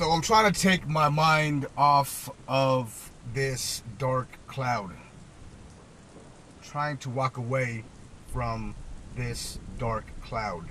So 0.00 0.10
I'm 0.10 0.22
trying 0.22 0.50
to 0.50 0.58
take 0.58 0.88
my 0.88 1.10
mind 1.10 1.66
off 1.76 2.30
of 2.48 3.10
this 3.34 3.82
dark 3.98 4.28
cloud. 4.46 4.92
Trying 6.62 6.96
to 7.04 7.10
walk 7.10 7.36
away 7.36 7.84
from 8.32 8.74
this 9.14 9.58
dark 9.78 10.06
cloud. 10.22 10.64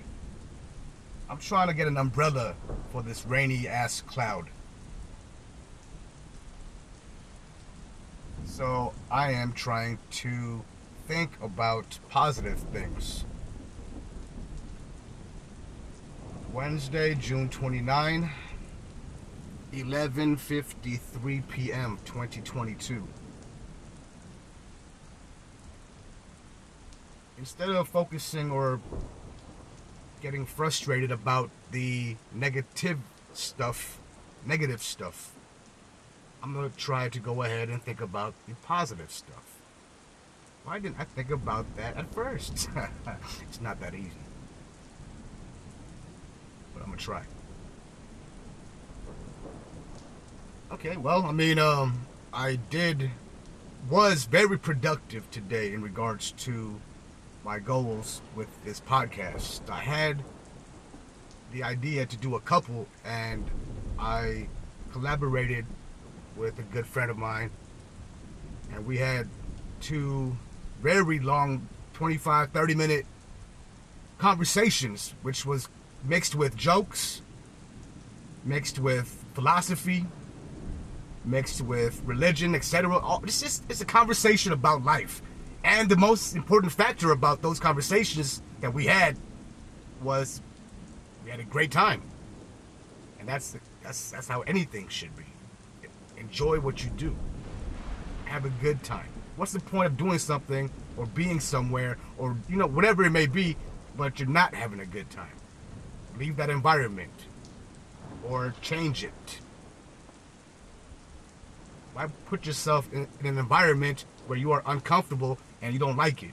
I'm 1.30 1.38
trying 1.38 1.68
to 1.68 1.76
get 1.76 1.88
an 1.88 1.98
umbrella 1.98 2.56
for 2.92 3.04
this 3.04 3.24
rainy 3.28 3.68
ass 3.68 4.02
cloud. 4.02 4.48
So 8.46 8.94
I 9.12 9.34
am 9.34 9.54
trying 9.54 10.00
to 10.10 10.66
think 11.08 11.30
about 11.40 12.00
positive 12.10 12.58
things. 12.74 13.26
Wednesday, 16.52 17.14
June 17.14 17.48
29, 17.48 18.32
11:53 19.74 21.48
p.m. 21.48 22.00
2022. 22.06 23.08
Instead 27.38 27.70
of 27.70 27.88
focusing 27.88 28.52
or 28.52 28.82
getting 30.22 30.46
frustrated 30.46 31.12
about 31.12 31.50
the 31.72 32.18
negative 32.34 32.98
stuff, 33.34 34.00
negative 34.46 34.82
stuff, 34.82 35.32
I'm 36.42 36.54
going 36.54 36.70
to 36.70 36.76
try 36.76 37.08
to 37.10 37.20
go 37.20 37.44
ahead 37.44 37.70
and 37.70 37.82
think 37.82 38.02
about 38.02 38.34
the 38.48 38.56
positive 38.56 39.12
stuff. 39.12 39.60
Why 40.64 40.80
didn't 40.80 41.00
I 41.00 41.04
think 41.04 41.30
about 41.30 41.66
that 41.78 41.96
at 41.96 42.14
first? 42.14 42.70
it's 43.42 43.62
not 43.62 43.80
that 43.82 43.94
easy. 43.94 44.12
But 46.74 46.82
I'm 46.82 46.88
going 46.88 46.98
to 46.98 47.04
try. 47.04 47.24
Okay, 50.72 50.98
well, 50.98 51.26
I 51.26 51.32
mean, 51.32 51.58
um, 51.58 52.06
I 52.32 52.58
did, 52.70 53.10
was 53.90 54.26
very 54.26 54.60
productive 54.60 55.30
today 55.32 55.74
in 55.74 55.82
regards 55.82 56.32
to 56.44 56.80
my 57.44 57.58
goals 57.58 58.22
with 58.36 58.48
this 58.64 58.80
podcast. 58.80 59.68
I 59.68 59.80
had 59.80 60.24
the 61.52 61.64
idea 61.64 62.06
to 62.06 62.16
do 62.18 62.36
a 62.36 62.40
couple, 62.42 62.88
and 63.04 63.50
I 63.98 64.48
collaborated 64.92 65.66
with 66.38 66.60
a 66.60 66.64
good 66.64 66.86
friend 66.86 67.10
of 67.10 67.18
mine, 67.18 67.50
and 68.72 68.86
we 68.86 69.00
had 69.00 69.28
two 69.82 70.38
very 70.84 71.18
long 71.18 71.68
25, 71.94 72.52
30 72.52 72.76
minute 72.76 73.08
conversations, 74.20 75.16
which 75.24 75.48
was 75.48 75.68
mixed 76.04 76.36
with 76.36 76.56
jokes, 76.56 77.24
mixed 78.46 78.78
with 78.78 79.26
philosophy, 79.34 80.06
mixed 81.26 81.62
with 81.62 82.02
religion, 82.06 82.56
etc. 82.56 83.00
It's 83.24 83.42
just 83.42 83.64
it's 83.70 83.82
a 83.82 83.86
conversation 83.86 84.54
about 84.54 84.84
life. 84.84 85.22
And 85.64 85.90
the 85.90 85.98
most 85.98 86.36
important 86.36 86.72
factor 86.72 87.12
about 87.12 87.42
those 87.42 87.60
conversations 87.60 88.42
that 88.62 88.74
we 88.74 88.86
had 88.86 89.18
was 90.02 90.42
we 91.24 91.32
had 91.32 91.40
a 91.40 91.44
great 91.44 91.72
time. 91.72 92.02
And 93.20 93.28
that's 93.28 93.52
the, 93.52 93.60
that's 93.84 94.12
that's 94.12 94.28
how 94.28 94.42
anything 94.42 94.88
should 94.88 95.16
be. 95.16 95.26
Enjoy 96.18 96.60
what 96.60 96.84
you 96.84 96.90
do. 96.92 97.16
Have 98.26 98.46
a 98.46 98.50
good 98.62 98.84
time. 98.84 99.08
What's 99.36 99.54
the 99.54 99.60
point 99.60 99.88
of 99.88 99.98
doing 99.98 100.20
something 100.20 100.70
or 100.98 101.06
being 101.08 101.40
somewhere 101.40 101.98
or 102.18 102.36
you 102.50 102.58
know 102.58 102.68
whatever 102.68 103.04
it 103.04 103.12
may 103.12 103.28
be, 103.28 103.56
but 103.98 104.20
you're 104.20 104.30
not 104.30 104.54
having 104.54 104.80
a 104.80 104.86
good 104.86 105.10
time? 105.10 105.32
Leave 106.18 106.36
that 106.38 106.50
environment 106.50 107.12
or 108.28 108.54
change 108.62 109.04
it. 109.04 109.40
Why 112.00 112.08
put 112.28 112.46
yourself 112.46 112.88
in, 112.94 113.10
in 113.20 113.26
an 113.26 113.38
environment 113.38 114.06
where 114.26 114.40
you 114.40 114.54
are 114.54 114.64
uncomfortable 114.66 115.38
and 115.62 115.74
you 115.74 115.80
don't 115.80 115.98
like 115.98 116.24
it? 116.24 116.32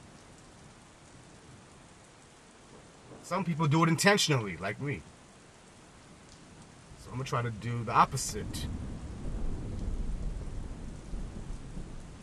Some 3.24 3.44
people 3.44 3.66
do 3.66 3.82
it 3.82 3.88
intentionally, 3.88 4.56
like 4.58 4.80
me. 4.80 5.02
So 7.00 7.10
I'm 7.10 7.16
gonna 7.16 7.24
try 7.24 7.42
to 7.42 7.50
do 7.50 7.82
the 7.82 7.90
opposite. 7.90 8.68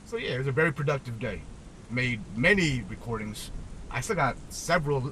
So 0.05 0.15
yeah, 0.15 0.35
it 0.35 0.37
was 0.37 0.47
a 0.47 0.53
very 0.53 0.71
productive 0.71 1.19
day. 1.19 1.41
Made 1.91 2.21
many 2.37 2.85
recordings. 2.87 3.51
I 3.91 3.99
still 3.99 4.15
got 4.15 4.37
several, 4.53 5.11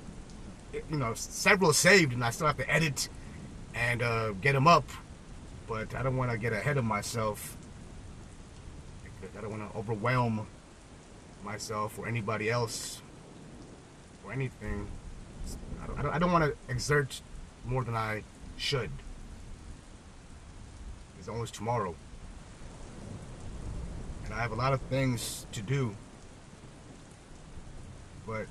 you 0.71 0.97
know, 0.97 1.15
several 1.15 1.73
saved, 1.73 2.13
and 2.13 2.23
I 2.23 2.29
still 2.29 2.47
have 2.47 2.55
to 2.59 2.73
edit 2.73 3.09
and 3.75 4.01
uh, 4.01 4.31
get 4.31 4.53
them 4.53 4.67
up. 4.67 4.89
But 5.67 5.93
I 5.95 6.01
don't 6.01 6.15
want 6.15 6.31
to 6.31 6.37
get 6.37 6.53
ahead 6.53 6.77
of 6.77 6.85
myself. 6.85 7.57
I 9.37 9.41
don't 9.41 9.51
want 9.51 9.71
to 9.71 9.77
overwhelm 9.77 10.47
myself 11.43 11.97
or 11.97 12.07
anybody 12.07 12.49
else 12.49 13.01
or 14.25 14.31
anything. 14.31 14.87
I 15.83 15.87
don't, 15.87 15.99
I 15.99 16.01
don't, 16.01 16.13
I 16.15 16.19
don't 16.19 16.31
want 16.31 16.43
to 16.45 16.55
exert 16.71 17.21
more 17.65 17.83
than 17.83 17.95
I 17.95 18.23
should. 18.57 18.91
It's 21.19 21.27
almost 21.27 21.53
tomorrow. 21.53 21.95
And 24.25 24.33
I 24.33 24.37
have 24.37 24.51
a 24.51 24.55
lot 24.55 24.73
of 24.73 24.81
things 24.81 25.45
to 25.51 25.61
do. 25.61 25.95
But 28.25 28.47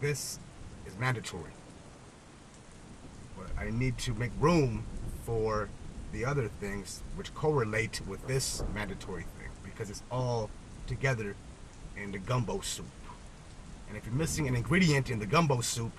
this 0.00 0.38
is 0.86 0.96
mandatory. 0.98 1.52
But 3.36 3.48
I 3.58 3.70
need 3.70 3.98
to 3.98 4.14
make 4.14 4.30
room 4.38 4.84
for 5.24 5.68
the 6.12 6.24
other 6.24 6.48
things 6.48 7.02
which 7.16 7.34
correlate 7.34 8.00
with 8.06 8.26
this 8.26 8.62
mandatory 8.74 9.26
because 9.66 9.90
it's 9.90 10.02
all 10.10 10.48
together 10.86 11.36
in 11.96 12.12
the 12.12 12.18
gumbo 12.18 12.60
soup. 12.60 12.86
And 13.88 13.96
if 13.96 14.06
you're 14.06 14.14
missing 14.14 14.48
an 14.48 14.56
ingredient 14.56 15.10
in 15.10 15.18
the 15.18 15.26
gumbo 15.26 15.60
soup, 15.60 15.92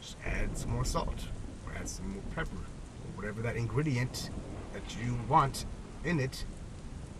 just 0.00 0.16
add 0.24 0.56
some 0.56 0.70
more 0.70 0.84
salt 0.84 1.28
or 1.66 1.74
add 1.74 1.88
some 1.88 2.12
more 2.12 2.22
pepper 2.34 2.56
or 2.56 3.16
whatever 3.16 3.42
that 3.42 3.56
ingredient 3.56 4.30
that 4.72 4.82
you 5.04 5.16
want 5.28 5.64
in 6.04 6.20
it 6.20 6.44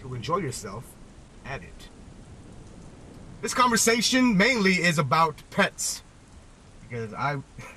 to 0.00 0.14
enjoy 0.14 0.36
yourself, 0.38 0.84
add 1.44 1.62
it. 1.62 1.88
This 3.40 3.54
conversation 3.54 4.36
mainly 4.36 4.74
is 4.74 4.98
about 4.98 5.42
pets. 5.50 6.02
Because 6.82 7.12
I. 7.14 7.38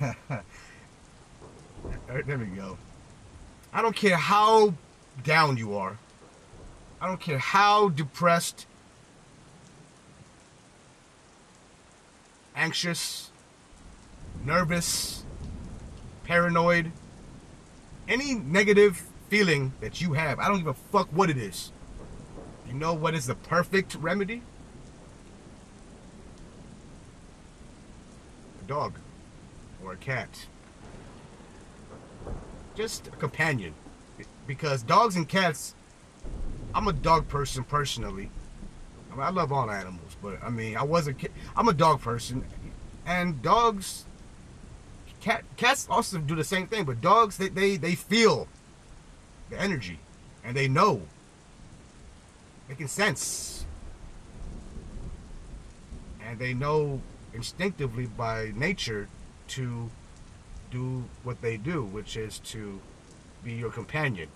there 2.06 2.38
we 2.38 2.46
go. 2.46 2.78
I 3.72 3.82
don't 3.82 3.94
care 3.94 4.16
how 4.16 4.74
down 5.24 5.56
you 5.56 5.76
are. 5.76 5.98
I 7.00 7.06
don't 7.06 7.20
care 7.20 7.38
how 7.38 7.90
depressed, 7.90 8.66
anxious, 12.56 13.30
nervous, 14.44 15.24
paranoid, 16.24 16.90
any 18.08 18.34
negative 18.34 19.04
feeling 19.28 19.72
that 19.80 20.00
you 20.00 20.14
have. 20.14 20.40
I 20.40 20.48
don't 20.48 20.58
give 20.58 20.66
a 20.66 20.74
fuck 20.74 21.08
what 21.12 21.30
it 21.30 21.36
is. 21.36 21.70
You 22.66 22.74
know 22.74 22.94
what 22.94 23.14
is 23.14 23.26
the 23.26 23.34
perfect 23.34 23.94
remedy? 23.94 24.42
A 28.62 28.66
dog 28.66 28.94
or 29.84 29.92
a 29.92 29.96
cat. 29.96 30.46
Just 32.74 33.06
a 33.06 33.10
companion. 33.10 33.74
Because 34.46 34.82
dogs 34.82 35.16
and 35.16 35.28
cats, 35.28 35.74
I'm 36.74 36.88
a 36.88 36.92
dog 36.92 37.28
person 37.28 37.64
personally. 37.64 38.30
I, 39.10 39.14
mean, 39.14 39.24
I 39.24 39.30
love 39.30 39.52
all 39.52 39.70
animals, 39.70 40.16
but 40.22 40.42
I 40.42 40.50
mean, 40.50 40.76
I 40.76 40.84
was 40.84 41.06
a 41.06 41.14
kid. 41.14 41.32
I'm 41.56 41.68
a 41.68 41.72
dog 41.72 42.00
person, 42.00 42.44
and 43.06 43.40
dogs, 43.42 44.04
cat, 45.20 45.44
cats 45.56 45.86
also 45.90 46.18
do 46.18 46.34
the 46.34 46.44
same 46.44 46.66
thing. 46.66 46.84
But 46.84 47.00
dogs, 47.00 47.36
they 47.36 47.48
they 47.48 47.76
they 47.76 47.94
feel 47.94 48.48
the 49.50 49.60
energy, 49.60 49.98
and 50.44 50.56
they 50.56 50.68
know 50.68 51.02
making 52.68 52.88
sense. 52.88 53.64
And 56.24 56.38
they 56.38 56.52
know 56.52 57.00
instinctively 57.32 58.06
by 58.06 58.52
nature 58.54 59.08
to 59.48 59.90
do 60.70 61.04
what 61.22 61.40
they 61.40 61.56
do, 61.56 61.82
which 61.82 62.16
is 62.16 62.38
to 62.40 62.80
be 63.42 63.54
your 63.54 63.70
companion. 63.70 64.28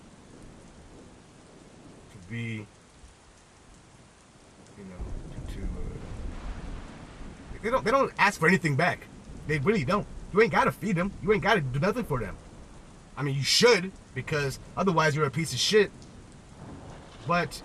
Be, 2.33 2.65
you 4.75 4.83
know, 4.85 4.95
to, 5.29 5.53
to 5.53 5.61
uh, 5.61 5.65
they 7.61 7.69
don't 7.69 7.85
they 7.85 7.91
don't 7.91 8.11
ask 8.17 8.39
for 8.39 8.47
anything 8.47 8.75
back. 8.75 9.05
They 9.45 9.59
really 9.59 9.85
don't. 9.85 10.07
You 10.33 10.41
ain't 10.41 10.51
gotta 10.51 10.71
feed 10.71 10.95
them. 10.95 11.11
You 11.21 11.31
ain't 11.31 11.43
gotta 11.43 11.61
do 11.61 11.79
nothing 11.79 12.05
for 12.05 12.19
them. 12.19 12.35
I 13.15 13.21
mean, 13.21 13.35
you 13.35 13.43
should 13.43 13.91
because 14.15 14.57
otherwise 14.75 15.15
you're 15.15 15.27
a 15.27 15.29
piece 15.29 15.53
of 15.53 15.59
shit. 15.59 15.91
But 17.27 17.61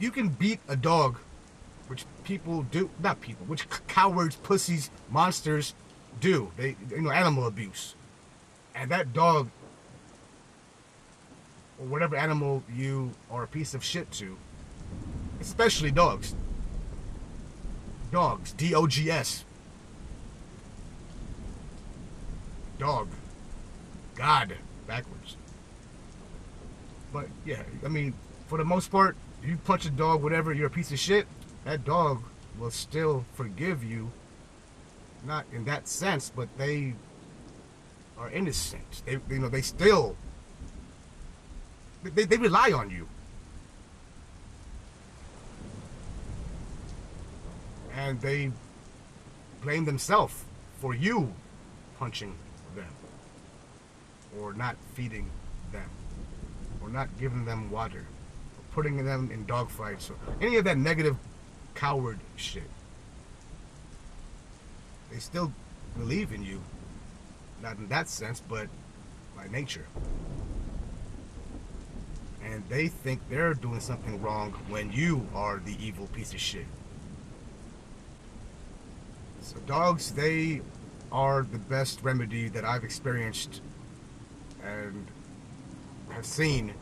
you 0.00 0.10
can 0.10 0.28
beat 0.28 0.58
a 0.66 0.74
dog, 0.74 1.18
which 1.86 2.04
people 2.24 2.64
do, 2.64 2.90
not 2.98 3.20
people, 3.20 3.46
which 3.46 3.68
cowards, 3.86 4.34
pussies, 4.34 4.90
monsters 5.08 5.72
do. 6.20 6.50
They, 6.56 6.74
you 6.90 7.02
know, 7.02 7.12
animal 7.12 7.46
abuse. 7.46 7.94
And 8.74 8.90
that 8.90 9.12
dog 9.12 9.50
or 11.80 11.86
whatever 11.86 12.16
animal 12.16 12.62
you 12.74 13.12
are 13.30 13.44
a 13.44 13.48
piece 13.48 13.74
of 13.74 13.82
shit 13.84 14.10
to, 14.12 14.36
especially 15.40 15.90
dogs. 15.90 16.34
Dogs, 18.12 18.52
D 18.52 18.74
O 18.74 18.86
G 18.86 19.10
S. 19.10 19.44
Dog. 22.78 23.08
God, 24.14 24.54
backwards. 24.86 25.36
But 27.12 27.26
yeah, 27.44 27.62
I 27.84 27.88
mean, 27.88 28.14
for 28.46 28.58
the 28.58 28.64
most 28.64 28.90
part, 28.90 29.16
you 29.42 29.56
punch 29.64 29.86
a 29.86 29.90
dog, 29.90 30.22
whatever, 30.22 30.52
you're 30.52 30.66
a 30.66 30.70
piece 30.70 30.92
of 30.92 30.98
shit, 30.98 31.26
that 31.64 31.84
dog 31.84 32.22
will 32.58 32.70
still 32.70 33.24
forgive 33.34 33.82
you. 33.82 34.10
Not 35.24 35.46
in 35.52 35.64
that 35.64 35.88
sense, 35.88 36.30
but 36.34 36.48
they 36.58 36.94
are 38.18 38.30
innocent. 38.30 39.02
They, 39.06 39.18
you 39.30 39.38
know, 39.38 39.48
they 39.48 39.62
still 39.62 40.16
they, 42.10 42.24
they 42.24 42.36
rely 42.36 42.72
on 42.72 42.90
you. 42.90 43.08
And 47.96 48.20
they 48.20 48.50
blame 49.62 49.84
themselves 49.84 50.44
for 50.78 50.94
you 50.94 51.32
punching 51.98 52.34
them 52.76 52.92
or 54.38 54.52
not 54.52 54.76
feeding 54.94 55.30
them 55.72 55.88
or 56.82 56.90
not 56.90 57.08
giving 57.18 57.44
them 57.44 57.70
water 57.70 58.00
or 58.00 58.64
putting 58.72 59.04
them 59.04 59.30
in 59.30 59.46
dogfights 59.46 60.10
or 60.10 60.16
any 60.40 60.56
of 60.56 60.64
that 60.64 60.76
negative 60.76 61.16
coward 61.74 62.18
shit. 62.36 62.68
They 65.10 65.18
still 65.18 65.52
believe 65.96 66.32
in 66.32 66.44
you. 66.44 66.60
Not 67.62 67.78
in 67.78 67.88
that 67.88 68.08
sense, 68.08 68.42
but 68.46 68.68
by 69.36 69.46
nature 69.48 69.86
and 72.44 72.62
they 72.68 72.88
think 72.88 73.20
they're 73.28 73.54
doing 73.54 73.80
something 73.80 74.20
wrong 74.20 74.52
when 74.68 74.92
you 74.92 75.26
are 75.34 75.60
the 75.64 75.76
evil 75.84 76.06
piece 76.08 76.32
of 76.34 76.40
shit. 76.40 76.66
So 79.40 79.56
dogs, 79.66 80.12
they 80.12 80.60
are 81.10 81.42
the 81.42 81.58
best 81.58 82.02
remedy 82.02 82.48
that 82.48 82.64
I've 82.64 82.84
experienced 82.84 83.60
and 84.62 85.06
have 86.10 86.26
seen 86.26 86.74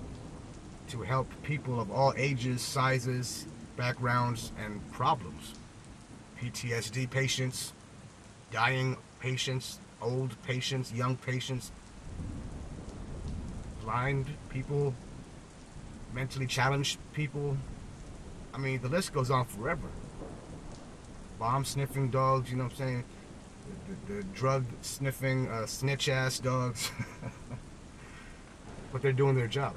to 0.88 1.02
help 1.02 1.28
people 1.42 1.80
of 1.80 1.90
all 1.90 2.12
ages, 2.16 2.60
sizes, 2.60 3.46
backgrounds, 3.76 4.52
and 4.62 4.80
problems. 4.92 5.54
PTSD 6.40 7.08
patients, 7.08 7.72
dying 8.50 8.96
patients, 9.20 9.78
old 10.00 10.40
patients, 10.42 10.92
young 10.92 11.16
patients, 11.16 11.70
blind 13.82 14.26
people, 14.48 14.94
mentally 16.14 16.46
challenged 16.46 16.98
people. 17.12 17.56
I 18.54 18.58
mean, 18.58 18.80
the 18.80 18.88
list 18.88 19.12
goes 19.12 19.30
on 19.30 19.46
forever. 19.46 19.88
Bomb 21.38 21.64
sniffing 21.64 22.10
dogs, 22.10 22.50
you 22.50 22.56
know 22.56 22.64
what 22.64 22.72
I'm 22.72 22.78
saying? 22.78 23.04
The, 24.06 24.14
the, 24.14 24.16
the 24.16 24.22
drug 24.34 24.64
sniffing, 24.82 25.48
uh, 25.48 25.66
snitch 25.66 26.08
ass 26.08 26.38
dogs. 26.38 26.90
but 28.92 29.02
they're 29.02 29.12
doing 29.12 29.34
their 29.34 29.48
job. 29.48 29.74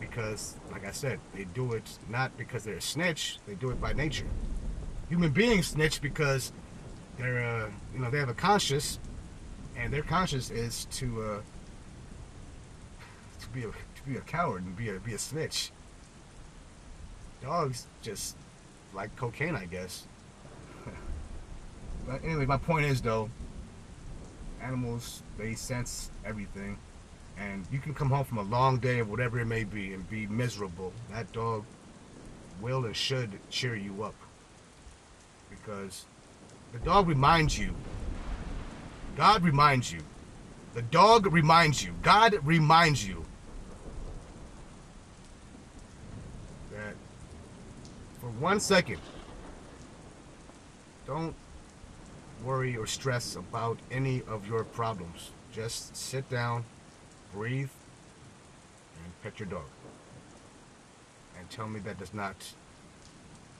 Because, 0.00 0.56
like 0.72 0.86
I 0.86 0.90
said, 0.90 1.20
they 1.34 1.44
do 1.44 1.74
it 1.74 1.98
not 2.08 2.36
because 2.38 2.64
they're 2.64 2.76
a 2.76 2.80
snitch, 2.80 3.38
they 3.46 3.54
do 3.54 3.70
it 3.70 3.80
by 3.80 3.92
nature. 3.92 4.26
Human 5.08 5.30
beings 5.30 5.68
snitch 5.68 6.00
because 6.00 6.52
they're, 7.18 7.44
uh, 7.44 7.70
you 7.92 8.00
know, 8.00 8.10
they 8.10 8.18
have 8.18 8.28
a 8.28 8.34
conscience, 8.34 8.98
and 9.76 9.92
their 9.92 10.02
conscience 10.02 10.50
is 10.50 10.86
to, 10.92 11.22
uh, 11.22 11.40
to 13.40 13.48
be 13.50 13.64
a 13.64 13.68
be 14.06 14.16
a 14.16 14.20
coward 14.20 14.64
and 14.64 14.76
be 14.76 14.88
a 14.88 14.94
be 15.00 15.14
a 15.14 15.18
snitch. 15.18 15.70
Dogs 17.42 17.86
just 18.02 18.36
like 18.94 19.14
cocaine, 19.16 19.56
I 19.56 19.66
guess. 19.66 20.04
but 22.06 22.22
anyway, 22.24 22.46
my 22.46 22.56
point 22.56 22.86
is 22.86 23.02
though, 23.02 23.28
animals 24.62 25.22
they 25.38 25.54
sense 25.54 26.10
everything, 26.24 26.78
and 27.36 27.66
you 27.72 27.80
can 27.80 27.94
come 27.94 28.08
home 28.08 28.24
from 28.24 28.38
a 28.38 28.42
long 28.42 28.78
day 28.78 29.00
of 29.00 29.10
whatever 29.10 29.40
it 29.40 29.46
may 29.46 29.64
be 29.64 29.92
and 29.92 30.08
be 30.08 30.26
miserable. 30.26 30.92
That 31.10 31.30
dog 31.32 31.64
will 32.60 32.86
and 32.86 32.96
should 32.96 33.38
cheer 33.50 33.74
you 33.74 34.04
up 34.04 34.14
because 35.50 36.06
the 36.72 36.78
dog 36.78 37.08
reminds 37.08 37.58
you. 37.58 37.74
God 39.16 39.42
reminds 39.42 39.92
you. 39.92 40.00
The 40.74 40.82
dog 40.82 41.26
reminds 41.32 41.82
you. 41.82 41.92
God 42.02 42.38
reminds 42.44 43.06
you 43.06 43.24
for 48.25 48.25
one 48.40 48.60
second, 48.60 49.00
don't 51.06 51.34
worry 52.44 52.76
or 52.76 52.86
stress 52.86 53.36
about 53.36 53.78
any 53.90 54.22
of 54.28 54.46
your 54.46 54.64
problems. 54.64 55.30
Just 55.52 55.96
sit 55.96 56.28
down, 56.28 56.64
breathe, 57.32 57.70
and 59.02 59.22
pet 59.22 59.40
your 59.40 59.48
dog. 59.48 59.64
And 61.38 61.48
tell 61.48 61.68
me 61.68 61.80
that 61.80 61.98
does 61.98 62.12
not 62.12 62.36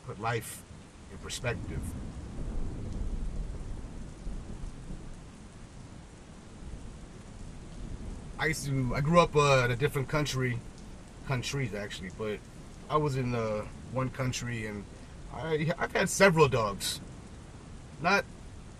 put 0.06 0.20
life 0.20 0.62
in 1.10 1.18
perspective. 1.18 1.80
I 8.38 8.46
used 8.46 8.66
to, 8.66 8.92
I 8.94 9.00
grew 9.00 9.20
up 9.20 9.34
uh, 9.34 9.62
in 9.64 9.70
a 9.70 9.76
different 9.76 10.08
country, 10.08 10.58
countries 11.26 11.74
actually, 11.74 12.10
but 12.18 12.38
I 12.90 12.98
was 12.98 13.16
in 13.16 13.34
uh, 13.34 13.62
one 13.92 14.10
country, 14.10 14.66
and 14.66 14.84
I, 15.34 15.72
I've 15.78 15.92
had 15.92 16.08
several 16.08 16.48
dogs. 16.48 17.00
Not 18.00 18.24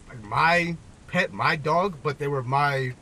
like 0.08 0.22
my 0.22 0.76
pet, 1.08 1.32
my 1.32 1.56
dog, 1.56 1.96
but 2.02 2.18
they 2.18 2.28
were 2.28 2.42
my. 2.42 2.94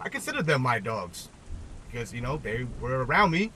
I 0.00 0.08
consider 0.08 0.42
them 0.42 0.62
my 0.62 0.78
dogs 0.78 1.28
because 1.86 2.12
you 2.14 2.20
know 2.20 2.38
they 2.38 2.66
were 2.80 3.04
around 3.04 3.30
me, 3.30 3.52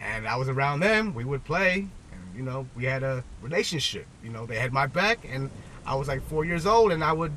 and 0.00 0.26
I 0.26 0.36
was 0.36 0.48
around 0.48 0.80
them. 0.80 1.14
We 1.14 1.24
would 1.24 1.44
play, 1.44 1.86
and 2.12 2.36
you 2.36 2.42
know 2.42 2.66
we 2.74 2.84
had 2.84 3.02
a 3.02 3.22
relationship. 3.40 4.06
You 4.22 4.30
know 4.30 4.46
they 4.46 4.58
had 4.58 4.72
my 4.72 4.86
back, 4.86 5.20
and 5.28 5.50
I 5.86 5.94
was 5.94 6.08
like 6.08 6.22
four 6.28 6.44
years 6.44 6.66
old, 6.66 6.92
and 6.92 7.04
I 7.04 7.12
would. 7.12 7.32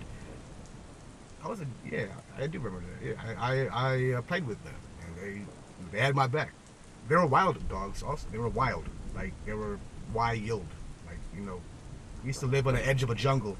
I 1.43 1.47
was 1.47 1.61
a 1.61 1.67
yeah, 1.89 2.07
I 2.37 2.47
do 2.47 2.59
remember 2.59 2.85
that. 2.87 3.07
Yeah, 3.07 3.35
I 3.39 3.67
I, 3.67 3.67
I 3.67 4.13
uh, 4.13 4.21
played 4.21 4.47
with 4.47 4.63
them, 4.63 4.73
and 5.05 5.17
they 5.17 5.41
they 5.91 5.99
had 5.99 6.15
my 6.15 6.27
back 6.27 6.51
they 7.07 7.15
were 7.15 7.25
wild 7.25 7.67
dogs. 7.69 8.03
Also, 8.03 8.27
they 8.31 8.37
were 8.37 8.49
wild. 8.49 8.85
Like 9.13 9.33
they 9.45 9.53
were 9.53 9.79
wild. 10.13 10.65
Like 11.05 11.19
you 11.35 11.41
know, 11.41 11.61
we 12.23 12.27
used 12.27 12.39
to 12.39 12.47
live 12.47 12.67
on 12.67 12.73
the 12.73 12.85
edge 12.85 13.03
of 13.03 13.09
a 13.09 13.15
jungle. 13.15 13.57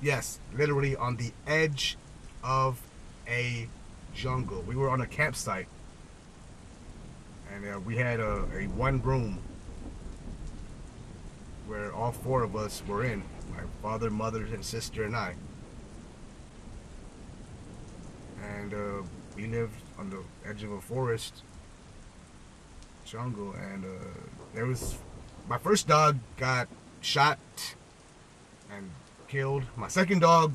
Yes, 0.00 0.40
literally 0.54 0.96
on 0.96 1.16
the 1.16 1.32
edge 1.46 1.96
of 2.42 2.80
a 3.26 3.68
jungle. 4.14 4.62
We 4.62 4.76
were 4.76 4.90
on 4.90 5.00
a 5.00 5.06
campsite, 5.06 5.68
and 7.54 7.64
uh, 7.66 7.80
we 7.80 7.96
had 7.96 8.20
a, 8.20 8.44
a 8.54 8.66
one 8.66 9.00
room 9.02 9.38
where 11.66 11.92
all 11.94 12.12
four 12.12 12.42
of 12.42 12.56
us 12.56 12.82
were 12.86 13.04
in. 13.04 13.22
My 13.50 13.62
father, 13.80 14.10
mother, 14.10 14.44
and 14.44 14.64
sister, 14.64 15.04
and 15.04 15.16
I. 15.16 15.34
And 18.42 18.74
uh, 18.74 19.02
we 19.36 19.46
lived 19.46 19.80
on 19.98 20.10
the 20.10 20.22
edge 20.48 20.64
of 20.64 20.72
a 20.72 20.80
forest 20.80 21.42
jungle, 23.12 23.54
and 23.72 23.84
uh, 23.84 23.88
there 24.54 24.64
was 24.64 24.96
my 25.46 25.58
first 25.58 25.86
dog 25.86 26.18
got 26.38 26.66
shot 27.02 27.38
and 28.74 28.90
killed. 29.28 29.64
My 29.76 29.88
second 29.88 30.20
dog 30.20 30.54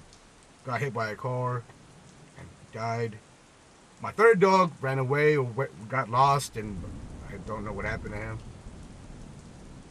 got 0.66 0.82
hit 0.82 0.92
by 0.92 1.12
a 1.12 1.16
car 1.16 1.62
and 2.40 2.48
died. 2.74 3.20
My 4.02 4.12
third 4.12 4.40
dog 4.40 4.72
ran 4.82 4.98
away 4.98 5.38
or 5.38 5.70
got 5.88 6.10
lost, 6.10 6.58
and 6.58 6.84
I 7.30 7.38
don't 7.46 7.64
know 7.64 7.74
what 7.74 7.86
happened 7.86 8.16
to 8.16 8.20
him. 8.20 8.40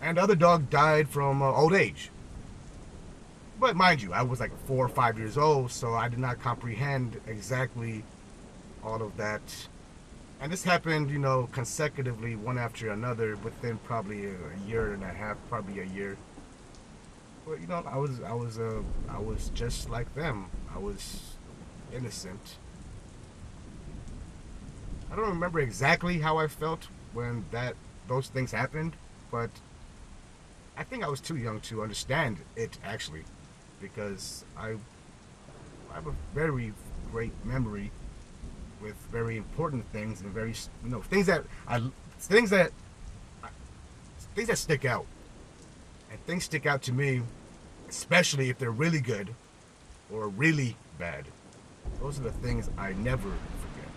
And 0.00 0.16
the 0.16 0.22
other 0.22 0.34
dog 0.34 0.68
died 0.68 1.08
from 1.08 1.42
uh, 1.42 1.52
old 1.52 1.72
age. 1.72 2.10
But 3.60 3.76
mind 3.76 4.02
you, 4.02 4.12
I 4.12 4.22
was 4.22 4.40
like 4.40 4.52
four 4.66 4.84
or 4.84 4.88
five 4.88 5.18
years 5.20 5.38
old, 5.38 5.70
so 5.70 5.94
I 5.94 6.08
did 6.08 6.18
not 6.18 6.40
comprehend 6.40 7.20
exactly 7.28 8.02
all 8.82 9.02
of 9.02 9.16
that 9.18 9.40
and 10.40 10.52
this 10.52 10.64
happened, 10.64 11.10
you 11.10 11.18
know, 11.18 11.48
consecutively, 11.52 12.36
one 12.36 12.58
after 12.58 12.90
another, 12.90 13.36
within 13.36 13.78
probably 13.78 14.26
a 14.26 14.68
year 14.68 14.92
and 14.92 15.02
a 15.02 15.08
half, 15.08 15.36
probably 15.48 15.80
a 15.80 15.84
year. 15.84 16.16
But 17.46 17.60
you 17.60 17.66
know, 17.66 17.82
I 17.86 17.96
was, 17.96 18.20
I 18.22 18.32
was, 18.32 18.58
uh, 18.58 18.82
I 19.08 19.18
was 19.18 19.50
just 19.54 19.88
like 19.88 20.12
them. 20.14 20.50
I 20.74 20.78
was 20.78 21.36
innocent. 21.94 22.56
I 25.10 25.16
don't 25.16 25.28
remember 25.28 25.60
exactly 25.60 26.18
how 26.18 26.36
I 26.36 26.48
felt 26.48 26.88
when 27.12 27.44
that 27.50 27.74
those 28.08 28.28
things 28.28 28.52
happened, 28.52 28.94
but 29.30 29.50
I 30.76 30.84
think 30.84 31.02
I 31.02 31.08
was 31.08 31.20
too 31.20 31.36
young 31.36 31.60
to 31.62 31.82
understand 31.82 32.38
it 32.56 32.76
actually, 32.84 33.24
because 33.80 34.44
I, 34.58 34.72
I 35.90 35.94
have 35.94 36.06
a 36.06 36.14
very 36.34 36.72
great 37.10 37.32
memory 37.44 37.90
with 38.80 38.94
very 39.10 39.36
important 39.36 39.84
things 39.92 40.20
and 40.20 40.30
very 40.32 40.54
you 40.84 40.90
know 40.90 41.00
things 41.02 41.26
that 41.26 41.44
I 41.66 41.82
things 42.18 42.50
that 42.50 42.72
things 44.34 44.48
that 44.48 44.58
stick 44.58 44.84
out. 44.84 45.06
And 46.10 46.24
things 46.24 46.44
stick 46.44 46.66
out 46.66 46.82
to 46.82 46.92
me 46.92 47.22
especially 47.88 48.50
if 48.50 48.58
they're 48.58 48.70
really 48.70 49.00
good 49.00 49.34
or 50.12 50.28
really 50.28 50.76
bad. 50.98 51.24
Those 52.00 52.18
are 52.18 52.24
the 52.24 52.32
things 52.32 52.70
I 52.76 52.92
never 52.94 53.28
forget. 53.28 53.90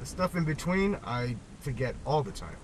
The 0.00 0.06
stuff 0.06 0.36
in 0.36 0.44
between 0.44 0.96
I 1.04 1.36
forget 1.60 1.94
all 2.04 2.22
the 2.22 2.32
time. 2.32 2.56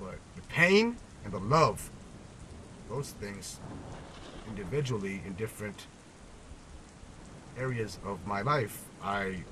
But 0.00 0.16
the 0.34 0.42
pain 0.48 0.96
and 1.24 1.32
the 1.32 1.40
love 1.40 1.90
those 2.88 3.12
things 3.12 3.58
individually 4.48 5.22
in 5.24 5.32
different 5.34 5.86
areas 7.58 7.98
of 8.04 8.26
my 8.26 8.42
life 8.42 8.84
I 9.02 9.42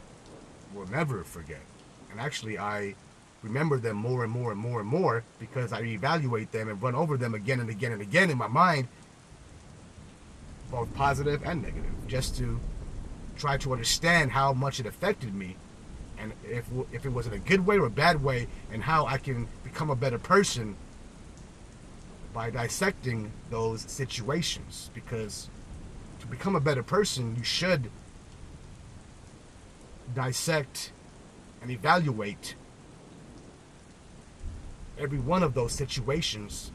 will 0.74 0.86
never 0.86 1.24
forget. 1.24 1.60
And 2.10 2.20
actually, 2.20 2.58
I 2.58 2.94
remember 3.42 3.78
them 3.78 3.96
more 3.96 4.24
and 4.24 4.32
more 4.32 4.52
and 4.52 4.60
more 4.60 4.80
and 4.80 4.88
more 4.88 5.24
because 5.38 5.72
I 5.72 5.80
evaluate 5.82 6.52
them 6.52 6.68
and 6.68 6.80
run 6.80 6.94
over 6.94 7.16
them 7.16 7.34
again 7.34 7.60
and 7.60 7.70
again 7.70 7.92
and 7.92 8.02
again 8.02 8.30
in 8.30 8.38
my 8.38 8.46
mind, 8.48 8.88
both 10.70 10.92
positive 10.94 11.42
and 11.44 11.62
negative, 11.62 11.90
just 12.06 12.36
to 12.38 12.60
try 13.36 13.56
to 13.56 13.72
understand 13.72 14.30
how 14.30 14.52
much 14.52 14.78
it 14.80 14.86
affected 14.86 15.34
me 15.34 15.56
and 16.18 16.32
if, 16.44 16.66
if 16.92 17.06
it 17.06 17.08
was 17.08 17.26
in 17.26 17.32
a 17.32 17.38
good 17.38 17.64
way 17.64 17.78
or 17.78 17.86
a 17.86 17.90
bad 17.90 18.22
way 18.22 18.46
and 18.70 18.82
how 18.82 19.06
I 19.06 19.16
can 19.16 19.48
become 19.64 19.88
a 19.90 19.96
better 19.96 20.18
person 20.18 20.76
by 22.34 22.50
dissecting 22.50 23.32
those 23.48 23.80
situations 23.82 24.90
because 24.94 25.48
become 26.30 26.54
a 26.54 26.60
better 26.60 26.82
person 26.82 27.34
you 27.36 27.44
should 27.44 27.90
dissect 30.14 30.92
and 31.60 31.70
evaluate 31.70 32.54
every 34.98 35.18
one 35.18 35.42
of 35.42 35.54
those 35.54 35.72
situations 35.72 36.70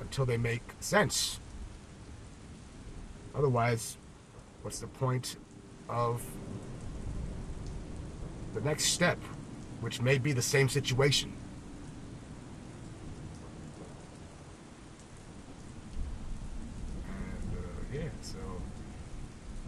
until 0.00 0.24
they 0.24 0.36
make 0.36 0.62
sense. 0.80 1.40
Otherwise, 3.34 3.96
what's 4.62 4.80
the 4.80 4.86
point 4.86 5.36
of 5.88 6.22
the 8.54 8.60
next 8.60 8.86
step, 8.86 9.18
which 9.80 10.00
may 10.00 10.18
be 10.18 10.32
the 10.32 10.42
same 10.42 10.68
situation? 10.68 11.32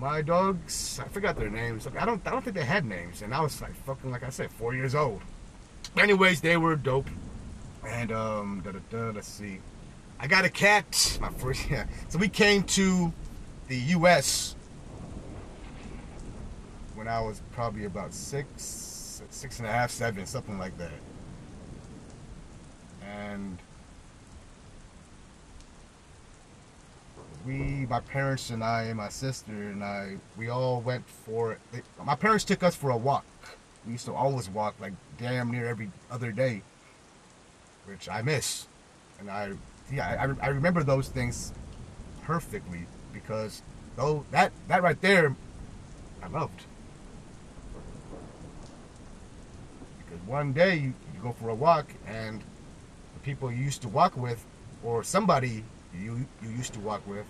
My 0.01 0.23
dogs, 0.23 0.99
I 1.05 1.09
forgot 1.09 1.37
their 1.37 1.51
names. 1.51 1.87
I 1.87 2.07
don't, 2.07 2.27
I 2.27 2.31
don't 2.31 2.43
think 2.43 2.57
they 2.57 2.65
had 2.65 2.87
names, 2.87 3.21
and 3.21 3.35
I 3.35 3.41
was 3.43 3.61
like 3.61 3.75
fucking, 3.85 4.11
like 4.11 4.23
I 4.23 4.31
said, 4.31 4.51
four 4.51 4.75
years 4.75 4.95
old. 4.95 5.21
Anyways, 5.99 6.41
they 6.41 6.57
were 6.57 6.75
dope, 6.75 7.11
and 7.87 8.11
um, 8.11 8.63
let's 8.93 9.29
see, 9.29 9.61
I 10.19 10.27
got 10.27 10.47
a 10.47 10.49
cat. 10.49 11.19
My 11.21 11.29
first, 11.29 11.69
yeah. 11.71 11.87
So 12.09 12.19
we 12.19 12.29
came 12.29 12.63
to 12.65 13.13
the 13.69 13.77
U.S. 13.77 14.57
when 16.95 17.07
I 17.07 17.21
was 17.21 17.43
probably 17.53 17.85
about 17.85 18.15
six, 18.15 19.23
six 19.29 19.59
and 19.59 19.69
a 19.69 19.73
half, 19.73 19.91
seven, 19.91 20.25
something 20.25 20.59
like 20.59 20.77
that, 20.79 20.93
and 23.03 23.59
we, 27.51 27.87
my 27.87 27.99
parents 27.99 28.51
and 28.51 28.63
I, 28.63 28.85
and 28.85 28.97
my 28.97 29.09
sister 29.09 29.51
and 29.51 29.83
I, 29.83 30.17
we 30.37 30.49
all 30.49 30.81
went 30.81 31.09
for. 31.09 31.59
They, 31.73 31.83
my 32.05 32.15
parents 32.15 32.45
took 32.45 32.63
us 32.63 32.77
for 32.77 32.91
a 32.91 32.97
walk. 32.97 33.25
We 33.85 33.93
used 33.93 34.07
to 34.07 34.15
always 34.15 34.49
walk 34.49 34.77
like 34.81 34.93
damn 35.19 35.51
near 35.51 35.67
every 35.67 35.91
other 36.11 36.31
day, 36.31 36.63
which 37.87 38.09
I 38.09 38.23
miss. 38.23 38.69
And 39.19 39.29
I, 39.29 39.53
yeah, 39.93 40.35
I, 40.41 40.47
I 40.47 40.49
remember 40.51 40.85
those 40.85 41.09
things 41.09 41.53
perfectly 42.23 42.87
because 43.13 43.63
though 43.97 44.25
that 44.31 44.53
that 44.69 44.83
right 44.85 45.01
there, 45.01 45.35
I 46.23 46.29
loved. 46.29 46.63
Because 49.99 50.25
one 50.27 50.53
day 50.53 50.77
you, 50.77 50.95
you 51.15 51.21
go 51.21 51.33
for 51.33 51.49
a 51.49 51.55
walk 51.55 51.87
and 52.07 52.43
the 53.15 53.21
people 53.25 53.51
you 53.51 53.65
used 53.65 53.83
to 53.83 53.89
walk 53.89 54.17
with, 54.17 54.45
or 54.85 55.03
somebody 55.03 55.65
you 55.99 56.25
you 56.43 56.51
used 56.51 56.75
to 56.75 56.81
walk 56.81 57.05
with 57.09 57.27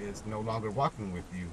is 0.00 0.24
no 0.26 0.40
longer 0.40 0.70
walking 0.70 1.12
with 1.12 1.24
you. 1.34 1.46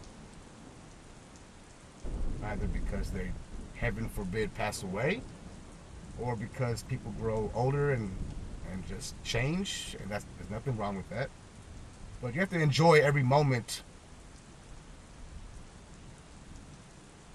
Either 2.44 2.68
because 2.68 3.10
they, 3.10 3.32
heaven 3.76 4.08
forbid, 4.10 4.54
pass 4.54 4.84
away, 4.84 5.22
or 6.20 6.36
because 6.36 6.84
people 6.84 7.14
grow 7.20 7.52
older 7.56 7.92
and 7.92 8.12
and 8.72 8.86
just 8.88 9.16
change, 9.24 9.96
and 10.02 10.10
that's 10.10 10.26
there's 10.38 10.50
nothing 10.50 10.78
wrong 10.78 10.96
with 10.96 11.10
that. 11.10 11.30
But 12.22 12.34
you 12.34 12.40
have 12.40 12.50
to 12.50 12.60
enjoy 12.60 13.00
every 13.00 13.24
moment, 13.24 13.84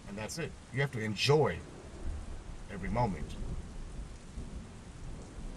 and 0.09 0.17
that's 0.17 0.39
it. 0.39 0.53
You 0.73 0.81
have 0.81 0.93
to 0.93 1.01
enjoy 1.01 1.59
every 2.73 2.89
moment. 2.89 3.35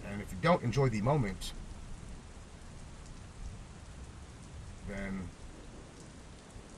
And 0.08 0.20
if 0.20 0.30
you 0.30 0.38
don't 0.42 0.62
enjoy 0.62 0.88
the 0.88 1.00
moment, 1.00 1.52
then 4.88 5.28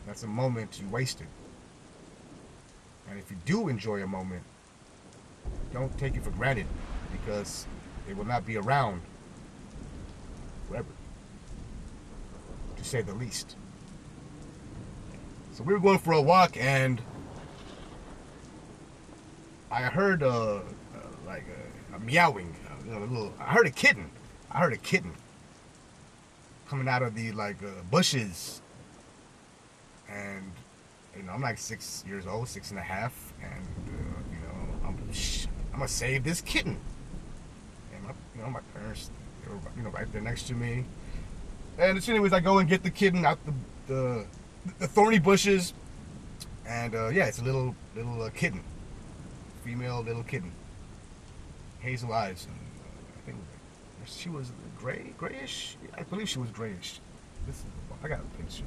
that's 0.07 0.23
a 0.23 0.29
moment 0.29 0.81
you 0.81 0.89
wasted. 0.89 1.27
And 3.09 3.19
if 3.19 3.31
you 3.31 3.37
do 3.45 3.69
enjoy 3.69 4.03
a 4.03 4.07
moment, 4.07 4.43
don't 5.73 5.97
take 5.99 6.15
it 6.17 6.25
for 6.25 6.31
granted 6.31 6.67
because 7.13 7.67
it 8.09 8.17
will 8.17 8.25
not 8.25 8.47
be 8.47 8.57
around 8.57 9.01
forever, 10.69 10.89
to 12.77 12.85
say 12.85 13.03
the 13.03 13.15
least. 13.15 13.57
So 15.53 15.63
we 15.63 15.73
were 15.73 15.81
going 15.81 15.99
for 15.99 16.13
a 16.13 16.21
walk 16.21 16.57
and 16.57 17.01
I 19.71 19.83
heard 19.83 20.23
uh, 20.23 20.29
uh 20.29 20.61
like 21.27 21.45
a, 21.93 21.97
a 21.97 22.01
meowing, 22.01 22.55
uh, 22.69 22.85
you 22.85 22.93
know, 22.93 22.99
a 22.99 23.07
little. 23.07 23.35
I 23.41 23.53
heard 23.53 23.67
a 23.67 23.71
kitten. 23.71 24.11
I 24.51 24.59
heard 24.59 24.73
a 24.73 24.79
kitten 24.79 25.13
coming 26.69 26.89
out 26.89 27.03
of 27.03 27.15
the 27.15 27.33
like 27.33 27.63
uh, 27.63 27.83
bushes, 27.91 28.61
and 30.09 30.51
you 31.17 31.23
know 31.23 31.33
I'm 31.33 31.43
like 31.43 31.59
six 31.59 32.05
years 32.07 32.27
old, 32.27 32.49
six 32.49 32.71
and 32.71 32.79
a 32.79 32.83
half, 32.83 33.33
and 33.43 33.67
uh, 33.89 34.21
you 34.33 34.39
know 34.41 34.87
I'm 34.87 34.99
I'm 35.73 35.79
gonna 35.79 35.89
save 35.89 36.25
this 36.25 36.41
kitten. 36.41 36.79
And 37.95 38.05
my 38.05 38.11
you 38.35 38.43
know 38.43 38.51
my 38.51 38.61
parents 38.75 39.11
they 39.45 39.53
were 39.53 39.61
you 39.77 39.83
know 39.83 39.91
right 39.91 40.11
there 40.13 40.23
next 40.23 40.45
to 40.49 40.55
me, 40.55 40.85
and 41.79 41.99
as 41.99 42.09
anyways 42.09 42.33
I 42.33 42.41
go 42.41 42.59
and 42.59 42.69
get 42.69 42.83
the 42.83 42.91
kitten 42.91 43.25
out 43.25 43.39
the 43.47 43.53
the, 43.87 44.27
the 44.79 44.89
thorny 44.89 45.19
bushes, 45.19 45.73
and 46.67 46.95
uh, 46.95 47.09
yeah 47.09 47.27
it's 47.27 47.39
a 47.39 47.45
little 47.45 47.75
little 47.95 48.23
uh, 48.23 48.31
kitten, 48.31 48.63
female 49.65 50.03
little 50.03 50.25
kitten, 50.25 50.53
hazel 51.81 52.13
eyes. 52.13 52.47
And, 52.47 52.57
she 54.07 54.29
was 54.29 54.53
gray, 54.79 55.13
grayish. 55.19 55.77
I 55.97 56.03
believe 56.03 56.29
she 56.29 56.39
was 56.39 56.51
grayish. 56.51 57.01
This 57.47 57.57
is, 57.57 57.65
I 58.03 58.09
got 58.09 58.21
pictures. 58.37 58.63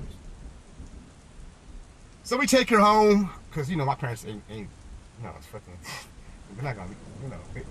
So 2.23 2.37
we 2.37 2.45
take 2.45 2.69
her 2.69 2.79
home 2.79 3.29
because 3.49 3.69
you 3.69 3.77
know 3.77 3.85
my 3.85 3.95
parents 3.95 4.25
ain't, 4.25 4.43
ain't 4.49 4.69
you 5.19 5.25
know, 5.25 5.33
it's 5.37 5.47
fucking. 5.47 5.73
They're 6.55 6.63
not 6.63 6.75
gonna, 6.75 6.89
you 7.23 7.29
know. 7.29 7.39
It, 7.55 7.65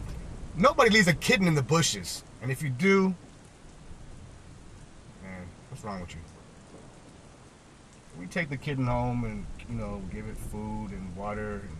nobody 0.57 0.91
leaves 0.91 1.09
a 1.09 1.15
kitten 1.15 1.47
in 1.47 1.55
the 1.55 1.63
bushes, 1.63 2.23
and 2.43 2.51
if 2.51 2.63
you 2.63 2.71
do, 2.71 3.15
man, 5.23 5.47
what's 5.69 5.85
wrong 5.85 6.01
with 6.01 6.15
you? 6.15 6.21
We 8.19 8.27
take 8.27 8.51
the 8.51 8.57
kitten 8.57 8.87
home 8.87 9.25
and 9.25 9.47
you 9.69 9.75
know 9.75 10.03
give 10.13 10.27
it 10.27 10.37
food 10.37 10.91
and 10.91 11.17
water 11.17 11.63
and 11.63 11.77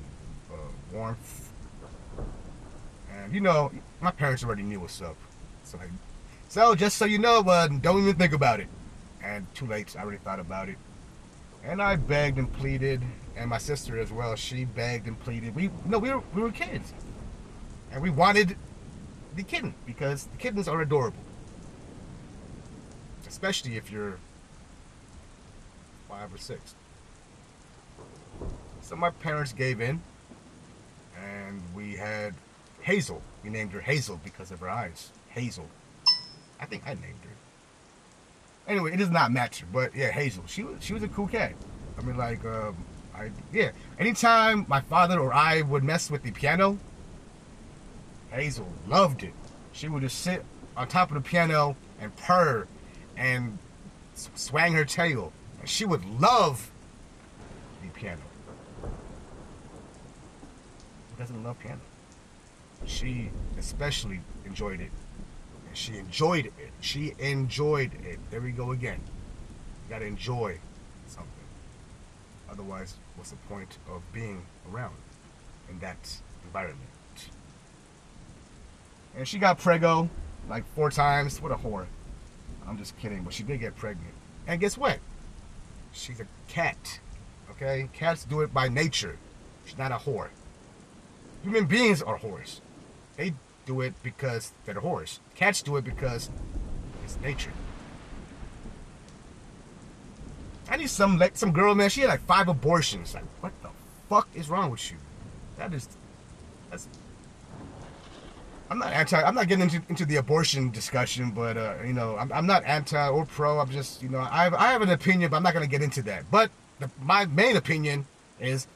uh, 0.52 0.57
warmth, 0.92 1.52
and 3.12 3.35
you 3.35 3.40
know 3.40 3.73
my 4.00 4.11
parents 4.11 4.45
already 4.45 4.62
knew 4.62 4.80
what's 4.80 5.02
up. 5.02 5.16
So, 5.68 5.78
so 6.48 6.75
just 6.75 6.96
so 6.96 7.04
you 7.04 7.18
know, 7.18 7.40
uh, 7.40 7.68
don't 7.68 8.00
even 8.00 8.16
think 8.16 8.32
about 8.32 8.58
it. 8.58 8.68
And 9.22 9.46
too 9.54 9.66
late. 9.66 9.94
I 9.98 10.02
already 10.02 10.16
thought 10.16 10.40
about 10.40 10.70
it. 10.70 10.76
And 11.62 11.82
I 11.82 11.96
begged 11.96 12.38
and 12.38 12.50
pleaded, 12.50 13.02
and 13.37 13.50
my 13.50 13.58
sister 13.58 13.98
as 14.00 14.10
well. 14.10 14.34
She 14.34 14.64
begged 14.64 15.06
and 15.06 15.20
pleaded. 15.20 15.54
We 15.54 15.68
no, 15.84 15.98
we 15.98 16.10
were 16.10 16.22
we 16.34 16.40
were 16.40 16.52
kids, 16.52 16.94
and 17.92 18.00
we 18.00 18.08
wanted 18.08 18.56
the 19.37 19.42
kitten 19.42 19.75
because 19.84 20.25
the 20.25 20.38
kittens 20.38 20.68
are 20.68 20.80
adorable, 20.80 21.18
especially 23.26 23.76
if 23.76 23.90
you're 23.90 24.18
five 26.08 26.32
or 26.32 26.38
six. 26.38 26.75
So 28.80 28.96
my 28.96 29.10
parents 29.10 29.52
gave 29.52 29.82
in, 29.82 30.00
and 31.22 31.60
we 31.75 31.96
had 31.96 32.34
Hazel. 32.80 33.20
We 33.44 33.50
named 33.50 33.72
her 33.72 33.80
Hazel 33.80 34.18
because 34.25 34.50
of 34.50 34.60
her 34.60 34.70
eyes. 34.70 35.10
Hazel. 35.28 35.68
I 36.61 36.66
think 36.66 36.82
I 36.87 36.94
named 36.94 37.23
her. 37.23 37.30
Anyway, 38.66 38.92
it 38.92 38.97
does 38.99 39.11
not 39.11 39.32
match 39.32 39.64
but 39.73 39.94
yeah, 39.94 40.11
Hazel. 40.11 40.44
She 40.47 40.62
was 40.62 40.82
she 40.82 40.92
was 40.92 41.02
a 41.02 41.08
cool 41.08 41.26
cat. 41.26 41.54
I 41.99 42.02
mean, 42.02 42.16
like, 42.16 42.44
um, 42.44 42.76
I 43.14 43.30
yeah. 43.52 43.70
Anytime 43.99 44.66
my 44.68 44.80
father 44.80 45.18
or 45.18 45.32
I 45.32 45.62
would 45.62 45.82
mess 45.82 46.11
with 46.11 46.23
the 46.23 46.30
piano, 46.30 46.78
Hazel 48.30 48.68
loved 48.87 49.23
it. 49.23 49.32
She 49.73 49.88
would 49.88 50.02
just 50.02 50.20
sit 50.20 50.44
on 50.76 50.87
top 50.88 51.11
of 51.11 51.14
the 51.14 51.20
piano 51.20 51.76
and 52.00 52.14
purr 52.16 52.66
and 53.16 53.58
swang 54.14 54.75
her 54.75 54.85
tail. 54.85 55.32
She 55.64 55.85
would 55.85 56.04
love 56.20 56.70
the 57.82 57.88
piano. 57.88 58.23
Who 58.82 58.90
doesn't 61.18 61.42
love 61.42 61.58
piano? 61.58 61.80
She 62.87 63.30
especially 63.58 64.20
enjoyed 64.44 64.80
it. 64.80 64.90
She 65.75 65.96
enjoyed 65.96 66.46
it. 66.46 66.52
She 66.80 67.14
enjoyed 67.18 67.92
it. 68.04 68.18
There 68.30 68.40
we 68.40 68.50
go 68.52 68.72
again. 68.72 69.00
You 69.04 69.94
gotta 69.94 70.06
enjoy 70.06 70.58
something. 71.06 71.32
Otherwise, 72.50 72.94
what's 73.16 73.30
the 73.30 73.37
point 73.48 73.78
of 73.90 74.02
being 74.12 74.42
around 74.72 74.96
in 75.70 75.78
that 75.80 76.20
environment? 76.44 76.88
And 79.16 79.26
she 79.26 79.38
got 79.38 79.58
prego 79.58 80.08
like 80.48 80.64
four 80.75 80.90
times. 80.90 81.40
What 81.40 81.52
a 81.52 81.56
whore. 81.56 81.87
I'm 82.66 82.78
just 82.78 82.96
kidding, 82.98 83.22
but 83.22 83.32
she 83.32 83.42
did 83.42 83.60
get 83.60 83.76
pregnant. 83.76 84.14
And 84.46 84.60
guess 84.60 84.76
what? 84.76 84.98
She's 85.92 86.20
a 86.20 86.26
cat. 86.48 87.00
Okay? 87.50 87.88
Cats 87.92 88.25
do 88.25 88.42
it 88.42 88.52
by 88.52 88.68
nature. 88.68 89.16
She's 89.64 89.78
not 89.78 89.90
a 89.90 89.96
whore. 89.96 90.28
Human 91.42 91.66
beings 91.66 92.02
are 92.02 92.18
whores. 92.18 92.60
They 93.16 93.34
do 93.68 93.82
it 93.82 93.94
because 94.02 94.52
they're 94.64 94.75
whores. 94.75 95.20
Cats 95.37 95.62
do 95.62 95.76
it 95.76 95.84
because 95.84 96.30
it's 97.04 97.20
nature. 97.20 97.52
I 100.70 100.76
need 100.76 100.90
some 100.90 101.18
like 101.18 101.37
some 101.37 101.52
girl, 101.52 101.75
man. 101.75 101.90
She 101.90 102.00
had 102.00 102.08
like 102.08 102.26
five 102.26 102.48
abortions. 102.48 103.14
Like, 103.14 103.25
what 103.40 103.52
the 103.62 103.68
fuck 104.08 104.28
is 104.34 104.48
wrong 104.48 104.70
with 104.70 104.90
you? 104.90 104.96
That 105.58 105.72
is, 105.72 105.88
that's. 106.70 106.88
I'm 108.70 108.78
not 108.78 108.92
anti. 108.92 109.20
I'm 109.22 109.34
not 109.34 109.48
getting 109.48 109.64
into, 109.64 109.82
into 109.88 110.04
the 110.04 110.16
abortion 110.16 110.70
discussion, 110.70 111.30
but 111.30 111.56
uh, 111.56 111.75
you 111.87 111.92
know, 111.92 112.16
I'm, 112.16 112.32
I'm 112.32 112.46
not 112.46 112.64
anti 112.64 113.08
or 113.08 113.25
pro. 113.25 113.58
I'm 113.60 113.70
just, 113.70 114.02
you 114.02 114.08
know, 114.08 114.20
I 114.20 114.44
have, 114.44 114.54
I 114.54 114.72
have 114.72 114.82
an 114.82 114.90
opinion, 114.90 115.30
but 115.30 115.37
I'm 115.38 115.42
not 115.42 115.54
gonna 115.54 115.66
get 115.66 115.82
into 115.82 116.02
that. 116.02 116.30
But 116.30 116.50
the, 116.78 116.90
my 117.00 117.25
main 117.26 117.56
opinion 117.56 118.06
is, 118.40 118.66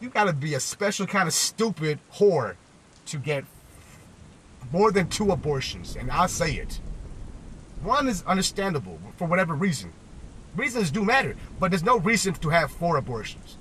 you 0.00 0.08
gotta 0.08 0.32
be 0.32 0.54
a 0.54 0.60
special 0.60 1.06
kind 1.06 1.26
of 1.26 1.34
stupid 1.34 1.98
whore 2.14 2.54
to 3.06 3.18
get 3.18 3.44
more 4.72 4.92
than 4.92 5.08
two 5.08 5.32
abortions, 5.32 5.96
and 5.96 6.10
I'll 6.10 6.28
say 6.28 6.54
it. 6.54 6.80
One 7.82 8.08
is 8.08 8.22
understandable 8.24 8.98
for 9.16 9.26
whatever 9.26 9.54
reason. 9.54 9.92
Reasons 10.56 10.90
do 10.90 11.04
matter, 11.04 11.36
but 11.58 11.70
there's 11.70 11.84
no 11.84 11.98
reason 11.98 12.34
to 12.34 12.48
have 12.50 12.70
four 12.70 12.96
abortions. 12.96 13.56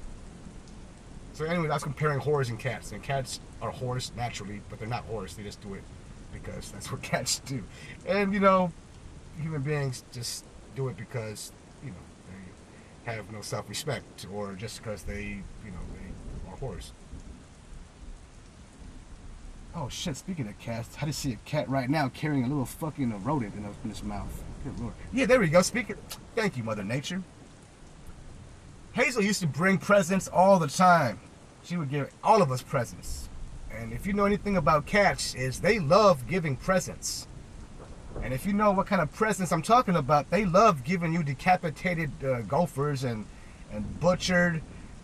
So 1.33 1.45
anyway, 1.45 1.69
I 1.69 1.75
was 1.75 1.83
comparing 1.83 2.19
whores 2.19 2.49
and 2.49 2.59
cats, 2.59 2.91
and 2.91 3.01
cats 3.01 3.39
are 3.61 3.71
whores 3.71 4.13
naturally, 4.15 4.61
but 4.69 4.79
they're 4.79 4.87
not 4.87 5.09
whores. 5.09 5.35
They 5.35 5.43
just 5.43 5.61
do 5.61 5.73
it 5.73 5.83
because 6.33 6.71
that's 6.71 6.91
what 6.91 7.01
cats 7.13 7.39
do. 7.39 7.63
And 8.05 8.33
you 8.33 8.39
know, 8.39 8.71
human 9.41 9.61
beings 9.61 10.03
just 10.11 10.45
do 10.75 10.89
it 10.89 10.97
because 10.97 11.51
you 11.83 11.91
know 11.91 11.95
they 13.05 13.13
have 13.13 13.31
no 13.31 13.41
self-respect, 13.41 14.27
or 14.33 14.53
just 14.53 14.83
because 14.83 15.03
they 15.03 15.23
you 15.23 15.71
know 15.71 15.79
they 15.93 16.51
are 16.51 16.57
whores. 16.57 16.91
Oh 19.81 19.87
shit! 19.87 20.17
Speaking 20.17 20.45
of 20.49 20.59
cats, 20.59 20.97
I 21.01 21.05
just 21.05 21.19
see 21.19 21.31
a 21.31 21.37
cat 21.45 21.69
right 21.69 21.89
now 21.89 22.09
carrying 22.09 22.43
a 22.43 22.47
little 22.47 22.65
fucking 22.65 23.23
rodent 23.23 23.55
in, 23.55 23.63
in 23.63 23.89
its 23.89 24.03
mouth. 24.03 24.43
Good 24.65 24.77
lord. 24.77 24.93
Yeah, 25.13 25.25
there 25.25 25.39
we 25.39 25.47
go. 25.47 25.61
Speaking. 25.61 25.95
Thank 26.35 26.57
you, 26.57 26.63
Mother 26.63 26.83
Nature. 26.83 27.23
Hazel 28.91 29.23
used 29.23 29.39
to 29.39 29.47
bring 29.47 29.77
presents 29.77 30.27
all 30.27 30.59
the 30.59 30.67
time. 30.67 31.21
She 31.63 31.77
would 31.77 31.89
give 31.89 32.09
all 32.21 32.41
of 32.41 32.51
us 32.51 32.61
presents. 32.61 33.29
And 33.71 33.93
if 33.93 34.05
you 34.05 34.11
know 34.11 34.25
anything 34.25 34.57
about 34.57 34.85
cats, 34.85 35.33
is 35.33 35.61
they 35.61 35.79
love 35.79 36.27
giving 36.27 36.57
presents. 36.57 37.27
And 38.21 38.33
if 38.33 38.45
you 38.45 38.51
know 38.51 38.71
what 38.71 38.85
kind 38.87 39.01
of 39.01 39.13
presents 39.13 39.53
I'm 39.53 39.61
talking 39.61 39.95
about, 39.95 40.29
they 40.29 40.43
love 40.43 40.83
giving 40.83 41.13
you 41.13 41.23
decapitated 41.23 42.11
uh, 42.21 42.41
gophers 42.41 43.05
and 43.05 43.25
and 43.71 43.99
butchered 44.01 44.61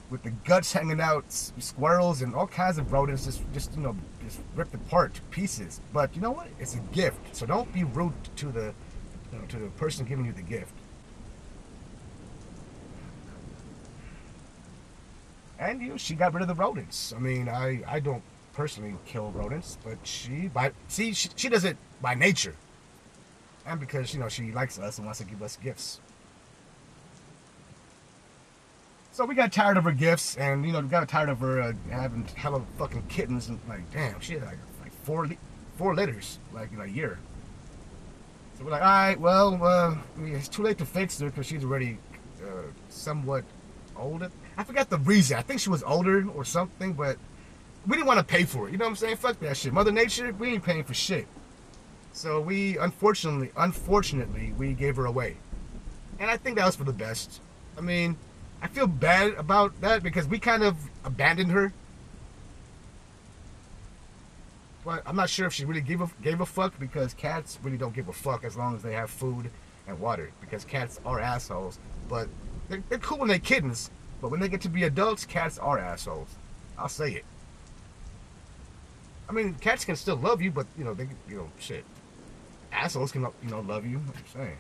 with 0.10 0.24
the 0.24 0.30
guts 0.30 0.72
hanging 0.72 1.02
out, 1.02 1.26
squirrels 1.32 2.22
and 2.22 2.36
all 2.36 2.48
kinds 2.48 2.78
of 2.78 2.92
rodents 2.92 3.26
just 3.26 3.42
just 3.54 3.76
you 3.76 3.82
know 3.82 3.96
just 4.24 4.40
ripped 4.56 4.74
apart 4.74 5.14
to 5.16 5.22
pieces. 5.24 5.82
But 5.94 6.16
you 6.16 6.22
know 6.22 6.32
what? 6.32 6.48
It's 6.60 6.76
a 6.76 6.80
gift, 6.94 7.36
so 7.36 7.46
don't 7.46 7.72
be 7.74 7.84
rude 7.84 8.14
to 8.38 8.48
the 8.48 8.74
you 9.32 9.40
know, 9.40 9.46
to 9.48 9.58
the 9.58 9.68
person 9.72 10.06
giving 10.06 10.26
you 10.26 10.34
the 10.34 10.42
gift. 10.42 10.74
And 15.58 15.82
you 15.82 15.98
she 15.98 16.16
got 16.16 16.34
rid 16.34 16.42
of 16.42 16.48
the 16.48 16.56
rodents. 16.56 17.14
I 17.16 17.20
mean, 17.20 17.50
I 17.50 17.82
I 17.88 18.00
don't 18.00 18.24
personally 18.54 18.96
kill 19.06 19.32
rodents, 19.32 19.78
but 19.84 19.98
she 20.04 20.48
by 20.48 20.72
see 20.88 21.14
she, 21.14 21.30
she 21.36 21.50
does 21.50 21.66
it 21.66 21.78
by 22.02 22.14
nature, 22.14 22.56
and 23.66 23.80
because 23.80 24.14
you 24.14 24.20
know 24.20 24.30
she 24.30 24.52
likes 24.52 24.78
us 24.78 24.98
and 24.98 25.06
wants 25.06 25.20
to 25.20 25.26
give 25.26 25.42
us 25.42 25.58
gifts. 25.58 26.00
So 29.16 29.24
we 29.24 29.34
got 29.34 29.54
tired 29.54 29.78
of 29.78 29.86
her 29.86 29.94
gifts, 29.94 30.36
and 30.36 30.66
you 30.66 30.74
know, 30.74 30.82
we 30.82 30.90
got 30.90 31.08
tired 31.08 31.30
of 31.30 31.40
her 31.40 31.62
uh, 31.62 31.74
having 31.90 32.26
hella 32.36 32.62
fucking 32.78 33.04
kittens, 33.04 33.48
and 33.48 33.58
like, 33.66 33.90
damn, 33.94 34.20
she 34.20 34.34
had 34.34 34.44
like, 34.44 34.58
like 34.82 34.92
four 35.06 35.30
four 35.78 35.96
litters 35.96 36.38
like 36.52 36.74
in 36.74 36.82
a 36.82 36.86
year. 36.86 37.18
So 38.58 38.66
we're 38.66 38.72
like, 38.72 38.82
all 38.82 38.88
right, 38.88 39.18
well, 39.18 39.64
uh, 39.64 39.96
it's 40.20 40.50
too 40.50 40.64
late 40.64 40.78
to 40.80 40.86
fix 40.86 41.18
her 41.22 41.30
because 41.30 41.46
she's 41.46 41.64
already 41.64 41.98
uh, 42.44 42.64
somewhat 42.90 43.46
older. 43.96 44.30
I 44.58 44.66
forgot 44.66 44.90
the 44.90 44.98
reason. 44.98 45.38
I 45.38 45.44
think 45.44 45.62
she 45.62 45.70
was 45.70 45.82
older 45.84 46.28
or 46.32 46.44
something, 46.44 46.92
but 46.92 47.18
we 47.88 47.96
didn't 47.96 48.08
want 48.08 48.20
to 48.20 48.26
pay 48.26 48.44
for 48.44 48.68
it. 48.68 48.74
You 48.74 48.78
know 48.78 48.84
what 48.84 48.90
I'm 48.90 48.96
saying? 48.98 49.16
Fuck 49.16 49.40
that 49.40 49.56
shit. 49.56 49.72
Mother 49.72 49.94
Nature, 49.94 50.36
we 50.38 50.50
ain't 50.50 50.64
paying 50.66 50.84
for 50.84 50.94
shit. 50.94 51.26
So 52.12 52.42
we, 52.42 52.78
unfortunately, 52.80 53.52
unfortunately, 53.56 54.54
we 54.58 54.74
gave 54.74 54.98
her 54.98 55.06
away, 55.06 55.38
and 56.20 56.30
I 56.30 56.36
think 56.36 56.58
that 56.58 56.66
was 56.66 56.76
for 56.76 56.84
the 56.84 56.92
best. 56.92 57.40
I 57.78 57.82
mean 57.82 58.18
I 58.66 58.68
feel 58.68 58.88
bad 58.88 59.36
about 59.36 59.80
that 59.82 60.02
because 60.02 60.26
we 60.26 60.40
kind 60.40 60.64
of 60.64 60.76
abandoned 61.04 61.52
her. 61.52 61.72
But 64.84 65.04
I'm 65.06 65.16
not 65.16 65.30
sure 65.30 65.46
if 65.46 65.54
she 65.54 65.66
really 65.66 65.82
gave 65.82 66.02
a, 66.02 66.10
gave 66.24 66.42
a 66.42 66.48
fuck 66.48 66.80
because 66.80 67.14
cats 67.14 67.60
really 67.62 67.78
don't 67.78 67.94
give 67.94 68.08
a 68.08 68.14
fuck 68.14 68.44
as 68.44 68.58
long 68.58 68.76
as 68.76 68.82
they 68.82 68.94
have 68.94 69.12
food 69.12 69.52
and 69.88 70.00
water 70.00 70.32
because 70.42 70.66
cats 70.66 71.00
are 71.06 71.20
assholes. 71.20 71.78
But 72.10 72.28
they're, 72.68 72.82
they're 72.90 72.98
cool 72.98 73.20
when 73.20 73.28
they're 73.28 73.38
kittens, 73.38 73.92
but 74.20 74.32
when 74.32 74.40
they 74.40 74.48
get 74.48 74.62
to 74.62 74.70
be 74.70 74.86
adults, 74.86 75.26
cats 75.26 75.60
are 75.60 75.78
assholes. 75.78 76.36
I'll 76.76 76.90
say 76.90 77.12
it. 77.12 77.26
I 79.30 79.32
mean, 79.32 79.54
cats 79.62 79.86
can 79.86 79.96
still 79.96 80.18
love 80.18 80.42
you, 80.42 80.50
but 80.50 80.66
you 80.76 80.86
know, 80.86 80.96
they, 80.96 81.08
you 81.30 81.38
know, 81.38 81.52
shit. 81.60 81.86
Assholes 82.72 83.12
can, 83.12 83.28
you 83.44 83.52
know, 83.52 83.60
love 83.60 83.86
you. 83.86 83.98
I'm 83.98 84.24
saying. 84.34 84.58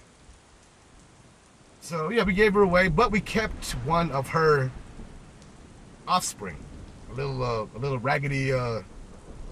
So 1.86 2.10
yeah, 2.10 2.24
we 2.24 2.34
gave 2.34 2.56
her 2.56 2.64
away, 2.64 2.88
but 2.88 3.12
we 3.12 3.22
kept 3.22 3.74
one 3.86 4.10
of 4.10 4.28
her 4.30 4.72
offspring, 6.08 6.58
a 7.12 7.14
little 7.14 7.44
uh, 7.44 7.68
a 7.76 7.78
little 7.78 8.00
raggedy 8.00 8.52
uh, 8.52 8.82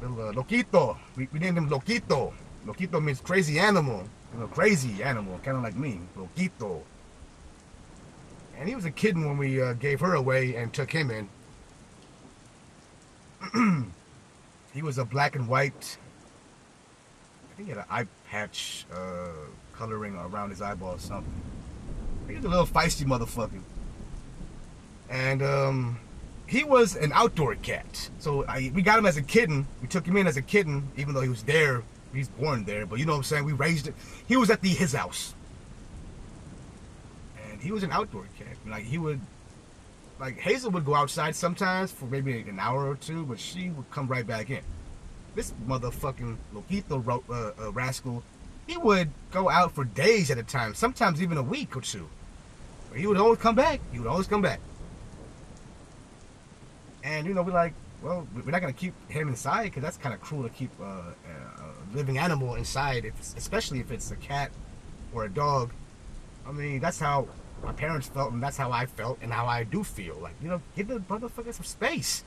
little 0.02 0.20
uh, 0.20 0.32
loquito. 0.34 0.98
We, 1.16 1.28
we 1.32 1.38
named 1.38 1.60
him 1.60 1.70
Loquito. 1.70 2.34
Loquito 2.66 3.04
means 3.04 3.22
crazy 3.22 3.60
animal, 3.60 4.10
you 4.34 4.40
know, 4.40 4.48
crazy 4.48 5.04
animal, 5.04 5.40
kind 5.44 5.58
of 5.58 5.62
like 5.62 5.76
me, 5.76 6.00
Loquito. 6.18 6.82
And 8.58 8.68
he 8.68 8.74
was 8.74 8.86
a 8.86 8.92
kitten 8.92 9.26
when 9.26 9.38
we 9.38 9.62
uh, 9.62 9.74
gave 9.74 10.00
her 10.00 10.16
away 10.16 10.56
and 10.56 10.74
took 10.74 10.92
him 10.92 11.12
in. 11.12 11.30
he 14.74 14.82
was 14.82 14.98
a 14.98 15.06
black 15.06 15.36
and 15.36 15.48
white. 15.48 16.00
I 17.52 17.56
think 17.58 17.70
he 17.70 17.76
had 17.76 17.86
an 17.86 17.90
eye 17.92 18.08
patch 18.28 18.88
uh, 18.92 19.28
coloring 19.76 20.16
around 20.16 20.50
his 20.50 20.64
eyeball 20.64 20.96
or 20.96 21.00
something. 21.00 21.32
He's 22.34 22.46
a 22.46 22.50
little 22.50 22.66
feisty 22.66 23.06
motherfucker. 23.06 23.62
And 25.10 25.44
um, 25.44 26.00
he 26.48 26.64
was 26.64 26.96
an 26.96 27.12
outdoor 27.14 27.56
cat. 27.56 28.10
So 28.20 28.46
I, 28.46 28.72
we 28.74 28.82
got 28.82 28.98
him 28.98 29.06
as 29.06 29.18
a 29.18 29.22
kitten. 29.22 29.68
We 29.82 29.88
took 29.88 30.06
him 30.06 30.18
in 30.18 30.28
as 30.28 30.38
a 30.38 30.42
kitten, 30.42 30.90
even 30.98 31.14
though 31.14 31.22
he 31.22 31.30
was 31.30 31.44
there. 31.44 31.84
He's 32.14 32.28
born 32.28 32.64
there, 32.64 32.86
but 32.86 33.00
you 33.00 33.06
know 33.06 33.14
what 33.14 33.20
I'm 33.20 33.24
saying? 33.24 33.46
We 33.46 33.54
raised 33.54 33.88
it. 33.88 33.96
He 34.28 34.38
was 34.38 34.52
at 34.52 34.62
the 34.62 34.70
his 34.70 34.94
house. 34.94 35.34
And 37.50 37.60
he 37.60 37.72
was 37.72 37.82
an 37.82 37.92
outdoor 37.92 38.28
cat. 38.38 38.56
Like 38.68 38.84
he 38.84 39.00
would 39.00 39.20
like 40.20 40.38
Hazel 40.38 40.70
would 40.72 40.86
go 40.86 40.94
outside 40.94 41.36
sometimes 41.36 41.92
for 41.92 42.06
maybe 42.06 42.40
an 42.42 42.60
hour 42.60 42.88
or 42.88 42.96
two, 42.96 43.26
but 43.26 43.40
she 43.40 43.72
would 43.72 43.90
come 43.90 44.08
right 44.08 44.28
back 44.28 44.52
in. 44.52 44.62
This 45.34 45.54
motherfucking 45.68 46.38
Loquito 46.54 47.24
uh, 47.30 47.52
uh, 47.60 47.72
rascal 47.72 48.24
he 48.68 48.78
would 48.78 49.12
go 49.32 49.50
out 49.50 49.74
for 49.74 49.84
days 49.84 50.32
at 50.32 50.38
a 50.38 50.44
time, 50.44 50.74
sometimes 50.74 51.22
even 51.22 51.38
a 51.38 51.44
week 51.44 51.76
or 51.76 51.82
two. 51.82 52.08
He 52.96 53.08
would 53.08 53.18
always 53.18 53.40
come 53.40 53.56
back. 53.56 53.80
He 53.92 54.00
would 54.00 54.08
always 54.08 54.28
come 54.28 54.42
back. 54.42 54.60
And, 57.04 57.28
you 57.28 57.34
know, 57.34 57.42
we're 57.42 57.54
like, 57.54 57.74
well, 58.02 58.28
we're 58.34 58.52
not 58.52 58.62
to 58.62 58.74
keep 58.74 58.94
him 59.10 59.30
inside 59.30 59.66
because 59.66 59.82
that's 59.82 59.98
kind 59.98 60.14
of 60.14 60.22
cruel 60.22 60.44
to 60.44 60.50
keep 60.50 60.72
uh, 60.82 60.84
a 60.84 61.96
living 61.96 62.18
animal 62.18 62.56
inside, 62.56 63.06
if, 63.06 63.20
especially 63.38 63.80
if 63.80 63.92
it's 63.92 64.12
a 64.12 64.16
cat 64.16 64.52
or 65.14 65.26
a 65.26 65.30
dog. 65.30 65.72
I 66.48 66.52
mean, 66.52 66.80
that's 66.80 67.00
how 67.00 67.28
my 67.64 67.72
parents 67.72 68.08
felt, 68.08 68.34
and 68.34 68.44
that's 68.44 68.58
how 68.58 68.72
I 68.72 68.86
felt, 68.86 69.20
and 69.22 69.32
how 69.32 69.46
I 69.46 69.64
do 69.64 69.84
feel. 69.84 70.18
Like, 70.22 70.34
you 70.42 70.50
know, 70.50 70.62
give 70.76 70.88
the 70.88 71.00
motherfucker 71.00 71.54
some 71.54 71.64
space. 71.64 72.24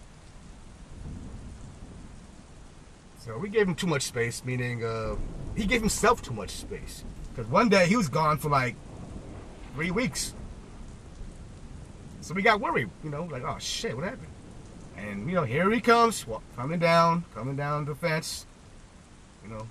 So 3.19 3.37
we 3.39 3.49
gave 3.49 3.67
him 3.69 3.75
too 3.75 3.87
much 3.87 4.03
space, 4.03 4.45
meaning 4.45 4.85
uh, 4.85 5.17
he 5.57 5.67
gave 5.67 5.81
himself 5.81 6.23
too 6.23 6.33
much 6.33 6.51
space. 6.51 7.05
Because 7.35 7.51
one 7.51 7.69
day 7.69 7.87
he 7.87 7.97
was 7.97 8.09
gone 8.09 8.39
for 8.39 8.49
like 8.49 8.77
three 9.75 9.91
weeks. 9.91 10.33
So 12.27 12.35
we 12.35 12.43
got 12.43 12.61
worried, 12.61 12.91
you 13.05 13.11
know, 13.11 13.23
like, 13.23 13.45
oh 13.45 13.57
shit, 13.61 13.95
what 13.95 14.03
happened? 14.03 14.27
And, 14.97 15.29
you 15.29 15.37
know, 15.37 15.45
here 15.45 15.71
he 15.71 15.81
comes, 15.81 16.27
coming 16.57 16.81
down, 16.81 17.25
coming 17.37 17.55
down 17.55 17.85
the 17.85 17.95
fence, 17.95 18.47
you 19.45 19.51
know, 19.51 19.69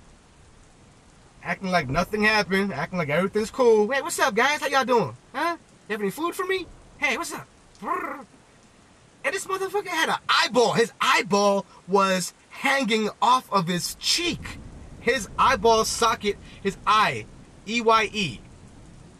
acting 1.42 1.70
like 1.70 1.90
nothing 1.90 2.22
happened, 2.22 2.72
acting 2.72 2.98
like 2.98 3.10
everything's 3.10 3.50
cool. 3.50 3.92
Hey, 3.92 4.00
what's 4.00 4.18
up, 4.18 4.34
guys? 4.34 4.60
How 4.60 4.68
y'all 4.68 4.86
doing? 4.86 5.14
Huh? 5.34 5.58
You 5.86 5.92
have 5.92 6.00
any 6.00 6.10
food 6.10 6.34
for 6.34 6.46
me? 6.46 6.66
Hey, 6.96 7.18
what's 7.18 7.34
up? 7.34 7.46
And 7.82 9.34
this 9.34 9.46
motherfucker 9.46 9.88
had 9.88 10.08
an 10.08 10.16
eyeball. 10.26 10.72
His 10.72 10.94
eyeball 10.98 11.66
was 11.86 12.32
hanging 12.48 13.10
off 13.20 13.52
of 13.52 13.68
his 13.68 13.96
cheek. 13.96 14.60
His 15.00 15.28
eyeball 15.38 15.84
socket, 15.84 16.38
his 16.62 16.78
eye, 16.86 17.26
E 17.68 17.82
Y 17.82 18.10
E. 18.14 18.40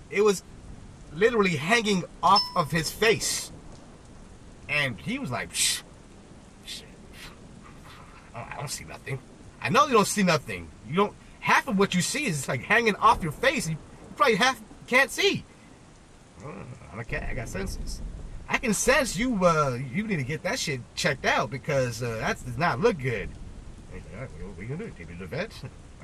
It 0.08 0.22
was 0.22 0.42
literally 1.16 1.56
hanging 1.56 2.04
off 2.22 2.42
of 2.54 2.70
his 2.70 2.90
face. 2.90 3.50
And 4.68 5.00
he 5.00 5.18
was 5.18 5.30
like, 5.30 5.54
Shh, 5.54 5.80
shit. 6.64 6.86
I 8.34 8.56
don't 8.56 8.70
see 8.70 8.84
nothing. 8.84 9.18
I 9.60 9.68
know 9.70 9.86
you 9.86 9.92
don't 9.94 10.06
see 10.06 10.22
nothing. 10.22 10.68
You 10.88 10.96
don't 10.96 11.14
half 11.40 11.68
of 11.68 11.78
what 11.78 11.94
you 11.94 12.02
see 12.02 12.26
is 12.26 12.48
like 12.48 12.62
hanging 12.62 12.96
off 12.96 13.22
your 13.22 13.32
face. 13.32 13.68
You 13.68 13.76
probably 14.16 14.34
half 14.34 14.60
can't 14.86 15.10
see. 15.10 15.44
I'm 16.92 17.04
cat. 17.04 17.28
I 17.30 17.34
got 17.34 17.48
senses. 17.48 18.02
I 18.48 18.58
can 18.58 18.74
sense 18.74 19.16
you. 19.16 19.44
Uh, 19.44 19.78
you 19.92 20.06
need 20.06 20.16
to 20.16 20.24
get 20.24 20.42
that 20.42 20.58
shit 20.58 20.80
checked 20.94 21.24
out 21.24 21.50
because 21.50 22.02
uh, 22.02 22.16
that 22.18 22.44
does 22.44 22.58
not 22.58 22.80
look 22.80 22.98
good. 22.98 23.28
Like, 23.92 24.02
right, 24.18 24.28
what 24.30 24.64
are 24.64 24.68
gonna 24.68 24.84
do? 24.84 24.92
Take 24.96 25.08
me 25.08 25.14
to 25.14 25.20
the 25.20 25.26
vet? 25.26 25.52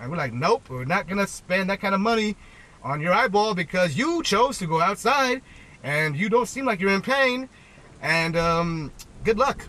And 0.00 0.10
we're 0.10 0.16
like, 0.16 0.32
nope. 0.32 0.68
We're 0.68 0.84
not 0.84 1.08
gonna 1.08 1.26
spend 1.26 1.70
that 1.70 1.80
kind 1.80 1.94
of 1.94 2.00
money 2.00 2.36
on 2.84 3.00
your 3.00 3.12
eyeball 3.12 3.54
because 3.54 3.96
you 3.96 4.22
chose 4.22 4.58
to 4.58 4.66
go 4.66 4.80
outside 4.80 5.42
and 5.82 6.16
you 6.16 6.28
don't 6.28 6.46
seem 6.46 6.64
like 6.64 6.80
you're 6.80 6.92
in 6.92 7.02
pain. 7.02 7.48
And 8.00 8.36
um, 8.36 8.92
good 9.24 9.38
luck. 9.38 9.66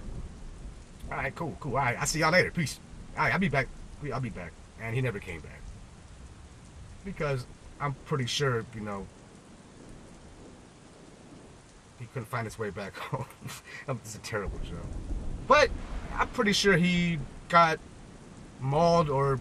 All 1.12 1.18
right, 1.18 1.36
cool, 1.36 1.56
cool. 1.60 1.78
All 1.78 1.84
right, 1.84 1.98
I'll 2.00 2.08
see 2.08 2.20
y'all 2.20 2.32
later. 2.32 2.52
Peace. 2.52 2.80
All 3.16 3.24
right, 3.24 3.34
I'll 3.34 3.40
be 3.40 3.50
back. 3.50 3.68
I'll 4.12 4.20
be 4.20 4.30
back. 4.30 4.52
And 4.82 4.96
he 4.96 5.02
never 5.02 5.20
came 5.20 5.42
back 5.42 5.62
because 7.06 7.46
I'm 7.80 7.94
pretty 8.06 8.26
sure, 8.26 8.66
you 8.74 8.82
know, 8.82 9.06
he 12.00 12.06
couldn't 12.08 12.28
find 12.28 12.46
his 12.46 12.58
way 12.58 12.70
back 12.70 12.96
home. 12.98 13.26
it's 13.88 14.16
a 14.16 14.20
terrible 14.20 14.60
joke. 14.60 14.80
But 15.48 15.70
I'm 16.16 16.28
pretty 16.30 16.54
sure 16.54 16.76
he 16.78 17.20
got 17.50 17.80
mauled 18.60 19.10
or 19.10 19.40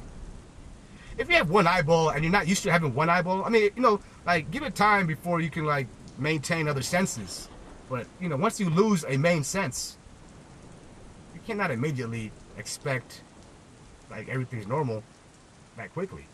if 1.18 1.29
you 1.29 1.37
have 1.37 1.51
one 1.51 1.66
eyeball 1.66 2.11
and 2.11 2.25
you're 2.25 2.33
not 2.33 2.46
used 2.46 2.62
to 2.64 2.72
having 2.72 2.94
one 2.94 3.11
eyeball, 3.11 3.44
I 3.44 3.48
mean, 3.48 3.70
you 3.75 3.83
know, 3.83 4.01
like 4.27 4.51
give 4.51 4.62
it 4.62 4.75
time 4.75 5.07
before 5.07 5.40
you 5.40 5.51
can 5.51 5.64
like 5.64 5.87
maintain 6.18 6.68
other 6.68 6.83
senses. 6.83 7.48
But 7.88 8.07
you 8.20 8.29
know, 8.29 8.37
once 8.37 8.59
you 8.61 8.70
lose 8.70 9.05
a 9.07 9.16
main 9.16 9.44
sense, 9.44 9.96
you 11.35 11.40
cannot 11.46 11.70
immediately 11.70 12.33
expect 12.57 13.22
like 14.11 14.29
everything's 14.29 14.66
normal 14.66 15.03
that 15.77 15.92
quickly. 15.92 16.27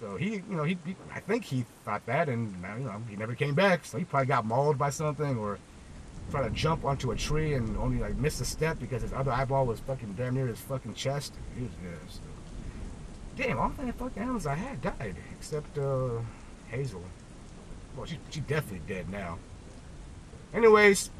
So 0.00 0.16
he, 0.16 0.34
you 0.34 0.56
know, 0.56 0.64
he, 0.64 0.76
he, 0.84 0.96
I 1.14 1.20
think 1.20 1.44
he 1.44 1.64
thought 1.84 2.04
that, 2.06 2.28
and 2.28 2.52
you 2.78 2.84
know, 2.84 3.00
he 3.08 3.16
never 3.16 3.34
came 3.34 3.54
back. 3.54 3.84
So 3.84 3.98
he 3.98 4.04
probably 4.04 4.26
got 4.26 4.44
mauled 4.44 4.76
by 4.76 4.90
something, 4.90 5.38
or 5.38 5.58
tried 6.30 6.44
to 6.44 6.50
jump 6.50 6.84
onto 6.84 7.12
a 7.12 7.16
tree 7.16 7.54
and 7.54 7.76
only 7.76 7.98
like 7.98 8.16
missed 8.16 8.40
a 8.40 8.44
step 8.44 8.78
because 8.80 9.02
his 9.02 9.12
other 9.12 9.30
eyeball 9.30 9.66
was 9.66 9.80
fucking 9.80 10.14
damn 10.14 10.34
near 10.34 10.46
his 10.46 10.58
fucking 10.60 10.94
chest. 10.94 11.34
He 11.56 11.62
was, 11.62 11.72
yeah, 11.82 11.90
so. 12.08 12.20
Damn, 13.36 13.58
all 13.58 13.68
the 13.70 13.92
fucking 13.92 14.22
animals 14.22 14.46
I 14.46 14.54
had 14.54 14.80
died 14.80 15.16
except 15.36 15.76
uh, 15.78 16.20
Hazel. 16.68 17.02
Well, 17.96 18.06
she 18.06 18.18
she 18.30 18.40
definitely 18.40 18.82
dead 18.86 19.10
now. 19.10 19.38
Anyways, 20.52 21.10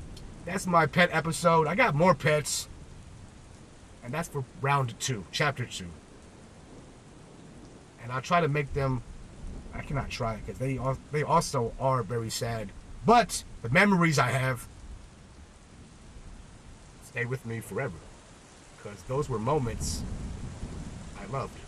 that's 0.44 0.66
my 0.66 0.86
pet 0.86 1.10
episode. 1.12 1.66
I 1.66 1.74
got 1.74 1.94
more 1.94 2.14
pets, 2.14 2.68
and 4.04 4.12
that's 4.12 4.28
for 4.28 4.44
round 4.60 4.98
two, 5.00 5.24
chapter 5.32 5.64
two 5.64 5.88
and 8.04 8.12
I'll 8.12 8.20
try 8.20 8.40
to 8.40 8.48
make 8.48 8.72
them. 8.74 9.02
I 9.74 9.80
cannot 9.80 10.08
try 10.08 10.36
because 10.36 10.58
they 10.58 10.78
are, 10.78 10.96
they 11.10 11.24
also 11.24 11.72
are 11.80 12.04
very 12.04 12.30
sad. 12.30 12.70
But 13.04 13.42
the 13.62 13.70
memories 13.70 14.20
I 14.20 14.28
have 14.28 14.68
stay 17.06 17.24
with 17.24 17.44
me 17.44 17.58
forever 17.58 17.96
because 18.76 19.02
those 19.04 19.28
were 19.28 19.38
moments 19.38 20.02
I 21.20 21.32
loved. 21.32 21.58